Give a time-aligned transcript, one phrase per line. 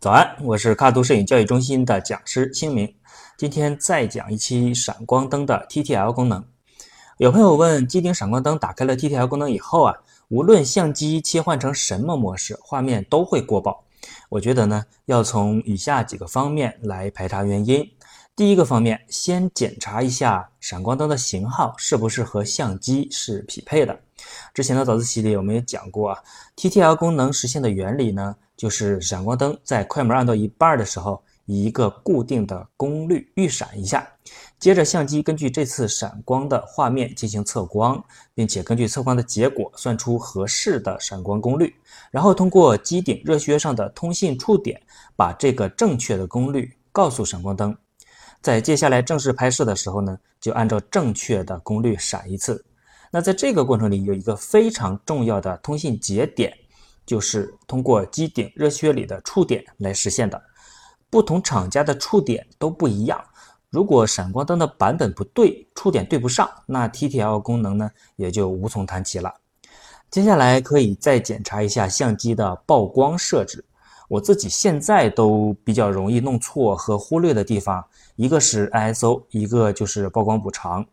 [0.00, 2.92] 早安，我是卡图摄影教育中心的讲师清明。
[3.36, 6.44] 今天再讲一期闪光灯的 TTL 功能。
[7.18, 9.94] 有朋友问，机顶闪光灯打开了 TTL 功能以后啊，
[10.28, 13.84] 无论相机切换成什么模式，画面都会过曝。
[14.28, 17.88] 我觉得呢，要从以下几个方面来排查原因。
[18.42, 23.96] 第一个方面，先检查一下闪光灯的型号是不是和相机是匹配的。
[24.52, 26.18] 之前的早自习里我们也讲过啊
[26.56, 28.34] ，TTL 功能实现的原理呢。
[28.56, 34.04] 就是闪光灯在快门按到一半的时候，以一个固定的功率预闪一下，
[34.58, 41.72] 接着相机根据这次闪光的画面进行测光，并且根据测光的结果算出合适的闪光功率，
[42.10, 44.82] 然后通过机顶热靴上的通信触点，
[45.14, 47.76] 把这个正确的功率告诉闪光灯，
[48.42, 52.62] 在接下来正式拍摄的时候呢，就按照正确的功率闪一次。
[53.10, 56.52] 那在这个过程里有一个非常重要的通信节点。
[57.04, 60.40] 就是通过机顶热靴里的触点来实现的，
[61.10, 63.20] 不同厂家的触点都不一样。
[63.70, 69.34] 如果闪光灯的版本不对，触点对不上，那 TTL 功能呢也就无从谈起了。
[70.12, 73.64] 接下来可以再检查一下相机的曝光设置。
[74.12, 77.82] 我自己现在都比较容易弄错和忽略的地方，
[78.16, 80.84] 一个是 ISO，一个就是曝光补偿。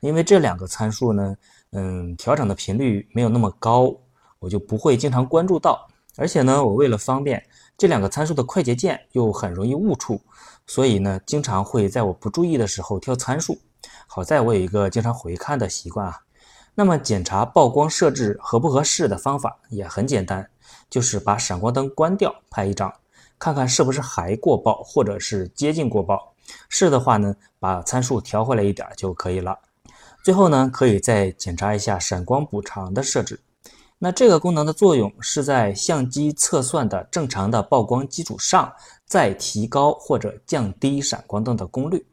[0.00, 1.36] 因为这两个参数呢，
[1.70, 3.94] 嗯，调整的频率没有那么高。
[4.40, 7.40] 我就不会经常关注到，而且呢，我为了方便
[7.78, 10.20] 这两个参数的快捷键又很容易误触，
[10.66, 13.56] 所以呢，经常会在我不注意的时候挑参数。
[14.08, 16.18] 好在我有一个经常回看的习惯啊。
[16.74, 20.50] 那么检查曝光设置合不合适的方法也很简单，
[20.90, 22.92] 就是把闪光灯关掉，拍一张，
[23.38, 26.34] 看看是不是还过曝或者是接近过曝。
[26.68, 29.58] 是的话呢，把参数调回来一点就可以了。
[30.22, 33.40] 最后呢，可以再检查一下闪光补偿的设置。
[33.98, 38.70] 那这个功能的作用是在相机测算的正常的曝光基础上，
[39.06, 42.04] 再提高或者降低闪光灯的功率，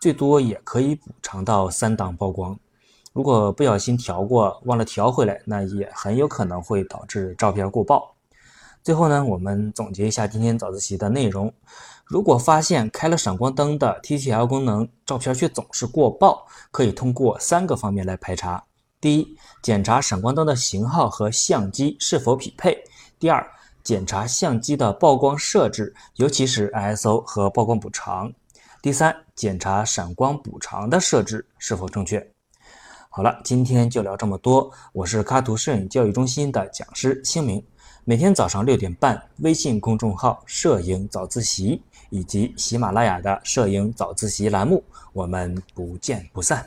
[0.00, 2.56] 最多也可以补偿到三档曝光。
[3.12, 8.02] 如果不小心调过，忘了调回来，那也很有可能会导致照片过曝。
[8.82, 11.52] 最后呢，我们总结一下今天早自习的内容：
[12.06, 18.64] 如果发现开了闪光灯的 TTL 功能，照片却总是过曝，可以通过三个方面来排查。
[18.98, 22.72] 第一，检查闪光灯的型号和相机是否匹配；
[23.18, 23.46] 第二，
[23.84, 28.30] 检查相机的曝光设置，尤其是 ISO 和曝光补偿；
[28.80, 32.26] 第三，检查闪光补偿的设置是否正确。
[33.14, 34.72] 好了，今天就聊这么多。
[34.94, 37.62] 我是卡图摄影教育中心的讲师星明，
[38.04, 46.66] 每天早上六点半，微信公众号“摄影早自习”以及喜马拉雅的“摄影早自习”栏目，我们不见不散。